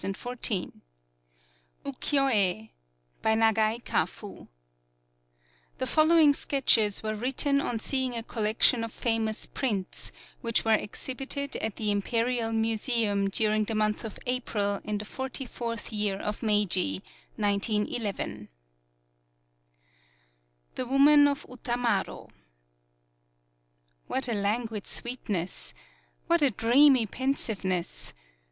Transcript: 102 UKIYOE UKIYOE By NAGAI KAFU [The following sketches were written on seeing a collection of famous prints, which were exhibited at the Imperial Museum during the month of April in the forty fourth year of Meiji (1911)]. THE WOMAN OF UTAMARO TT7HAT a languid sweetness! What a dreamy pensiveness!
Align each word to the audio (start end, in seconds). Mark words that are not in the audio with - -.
102 0.01 0.81
UKIYOE 1.85 1.85
UKIYOE 1.93 2.69
By 3.21 3.35
NAGAI 3.35 3.83
KAFU 3.85 4.47
[The 5.77 5.85
following 5.85 6.33
sketches 6.33 7.03
were 7.03 7.13
written 7.13 7.61
on 7.61 7.77
seeing 7.79 8.15
a 8.15 8.23
collection 8.23 8.83
of 8.83 8.91
famous 8.91 9.45
prints, 9.45 10.11
which 10.41 10.65
were 10.65 10.73
exhibited 10.73 11.55
at 11.57 11.75
the 11.75 11.91
Imperial 11.91 12.51
Museum 12.51 13.29
during 13.29 13.65
the 13.65 13.75
month 13.75 14.03
of 14.03 14.17
April 14.25 14.81
in 14.83 14.97
the 14.97 15.05
forty 15.05 15.45
fourth 15.45 15.93
year 15.93 16.17
of 16.17 16.41
Meiji 16.41 17.03
(1911)]. 17.35 18.49
THE 20.73 20.87
WOMAN 20.87 21.27
OF 21.27 21.43
UTAMARO 21.47 22.29
TT7HAT 24.09 24.29
a 24.33 24.35
languid 24.35 24.87
sweetness! 24.87 25.75
What 26.25 26.41
a 26.41 26.49
dreamy 26.49 27.05
pensiveness! 27.05 28.15